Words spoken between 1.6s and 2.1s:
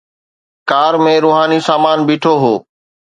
سامان